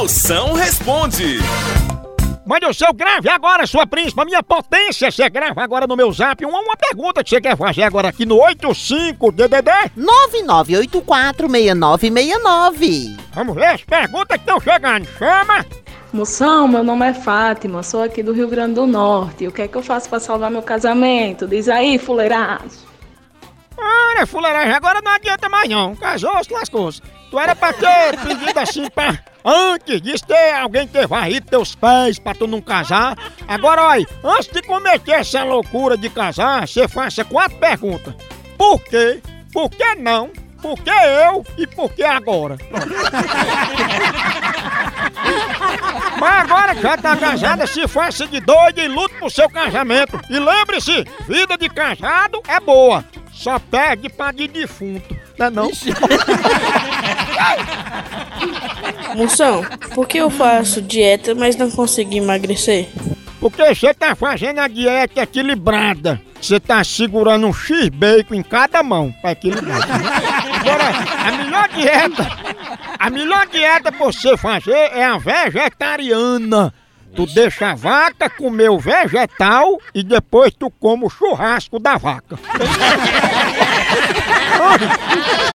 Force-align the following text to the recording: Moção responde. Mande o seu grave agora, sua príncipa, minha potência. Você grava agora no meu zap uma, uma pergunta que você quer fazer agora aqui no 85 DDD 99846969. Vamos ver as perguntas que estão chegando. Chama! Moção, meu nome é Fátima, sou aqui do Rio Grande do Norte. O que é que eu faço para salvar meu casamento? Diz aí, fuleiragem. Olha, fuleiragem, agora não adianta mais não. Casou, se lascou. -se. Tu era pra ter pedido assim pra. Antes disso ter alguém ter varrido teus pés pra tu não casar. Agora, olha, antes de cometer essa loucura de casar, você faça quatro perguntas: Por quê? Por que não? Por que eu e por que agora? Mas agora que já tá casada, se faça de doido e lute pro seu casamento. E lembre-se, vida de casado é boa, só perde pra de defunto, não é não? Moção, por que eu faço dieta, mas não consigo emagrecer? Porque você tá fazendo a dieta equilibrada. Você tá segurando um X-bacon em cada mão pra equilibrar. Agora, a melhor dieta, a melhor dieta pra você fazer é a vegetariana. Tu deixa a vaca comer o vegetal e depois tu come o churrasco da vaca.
Moção 0.00 0.54
responde. 0.54 1.38
Mande 2.46 2.64
o 2.64 2.72
seu 2.72 2.90
grave 2.90 3.28
agora, 3.28 3.66
sua 3.66 3.86
príncipa, 3.86 4.24
minha 4.24 4.42
potência. 4.42 5.10
Você 5.10 5.28
grava 5.28 5.62
agora 5.62 5.86
no 5.86 5.94
meu 5.94 6.10
zap 6.10 6.42
uma, 6.46 6.58
uma 6.58 6.74
pergunta 6.74 7.22
que 7.22 7.28
você 7.28 7.38
quer 7.38 7.54
fazer 7.54 7.82
agora 7.82 8.08
aqui 8.08 8.24
no 8.24 8.36
85 8.42 9.30
DDD 9.30 9.70
99846969. 11.04 13.18
Vamos 13.34 13.54
ver 13.54 13.66
as 13.66 13.84
perguntas 13.84 14.28
que 14.38 14.42
estão 14.42 14.58
chegando. 14.58 15.04
Chama! 15.18 15.66
Moção, 16.14 16.66
meu 16.66 16.82
nome 16.82 17.06
é 17.10 17.12
Fátima, 17.12 17.82
sou 17.82 18.02
aqui 18.02 18.22
do 18.22 18.32
Rio 18.32 18.48
Grande 18.48 18.76
do 18.76 18.86
Norte. 18.86 19.46
O 19.48 19.52
que 19.52 19.60
é 19.60 19.68
que 19.68 19.76
eu 19.76 19.82
faço 19.82 20.08
para 20.08 20.18
salvar 20.18 20.50
meu 20.50 20.62
casamento? 20.62 21.46
Diz 21.46 21.68
aí, 21.68 21.98
fuleiragem. 21.98 22.70
Olha, 23.76 24.26
fuleiragem, 24.26 24.72
agora 24.72 25.02
não 25.04 25.12
adianta 25.12 25.46
mais 25.50 25.68
não. 25.68 25.94
Casou, 25.94 26.42
se 26.42 26.50
lascou. 26.50 26.88
-se. 26.90 27.02
Tu 27.30 27.38
era 27.38 27.54
pra 27.54 27.72
ter 27.72 28.16
pedido 28.20 28.58
assim 28.58 28.88
pra. 28.90 29.16
Antes 29.44 30.02
disso 30.02 30.24
ter 30.26 30.52
alguém 30.52 30.86
ter 30.86 31.06
varrido 31.06 31.46
teus 31.48 31.74
pés 31.76 32.18
pra 32.18 32.34
tu 32.34 32.46
não 32.46 32.60
casar. 32.60 33.16
Agora, 33.46 33.82
olha, 33.84 34.06
antes 34.24 34.48
de 34.48 34.60
cometer 34.62 35.12
essa 35.12 35.44
loucura 35.44 35.96
de 35.96 36.10
casar, 36.10 36.66
você 36.68 36.88
faça 36.88 37.24
quatro 37.24 37.56
perguntas: 37.58 38.14
Por 38.58 38.82
quê? 38.84 39.22
Por 39.52 39.70
que 39.70 39.94
não? 39.94 40.28
Por 40.60 40.76
que 40.82 40.90
eu 40.90 41.42
e 41.56 41.66
por 41.66 41.90
que 41.94 42.02
agora? 42.02 42.58
Mas 46.18 46.36
agora 46.42 46.74
que 46.74 46.82
já 46.82 46.96
tá 46.98 47.16
casada, 47.16 47.66
se 47.66 47.86
faça 47.88 48.26
de 48.26 48.40
doido 48.40 48.78
e 48.80 48.88
lute 48.88 49.14
pro 49.14 49.30
seu 49.30 49.48
casamento. 49.48 50.20
E 50.28 50.38
lembre-se, 50.38 51.02
vida 51.26 51.56
de 51.56 51.70
casado 51.70 52.42
é 52.46 52.58
boa, 52.60 53.02
só 53.32 53.58
perde 53.58 54.10
pra 54.10 54.32
de 54.32 54.48
defunto, 54.48 55.16
não 55.38 55.46
é 55.46 55.50
não? 55.50 55.70
Moção, 59.16 59.64
por 59.94 60.06
que 60.06 60.18
eu 60.18 60.30
faço 60.30 60.80
dieta, 60.82 61.34
mas 61.34 61.56
não 61.56 61.70
consigo 61.70 62.14
emagrecer? 62.14 62.88
Porque 63.40 63.64
você 63.74 63.94
tá 63.94 64.14
fazendo 64.14 64.58
a 64.60 64.68
dieta 64.68 65.22
equilibrada. 65.22 66.20
Você 66.40 66.60
tá 66.60 66.82
segurando 66.84 67.46
um 67.46 67.52
X-bacon 67.52 68.34
em 68.34 68.42
cada 68.42 68.82
mão 68.82 69.12
pra 69.20 69.32
equilibrar. 69.32 69.78
Agora, 69.82 70.92
a 71.28 71.32
melhor 71.44 71.68
dieta, 71.68 72.30
a 72.98 73.10
melhor 73.10 73.46
dieta 73.46 73.90
pra 73.92 74.06
você 74.06 74.36
fazer 74.36 74.72
é 74.72 75.04
a 75.04 75.16
vegetariana. 75.18 76.72
Tu 77.16 77.26
deixa 77.26 77.70
a 77.70 77.74
vaca 77.74 78.30
comer 78.30 78.70
o 78.70 78.78
vegetal 78.78 79.78
e 79.94 80.02
depois 80.02 80.52
tu 80.56 80.70
come 80.70 81.04
o 81.06 81.10
churrasco 81.10 81.78
da 81.78 81.96
vaca. 81.96 82.38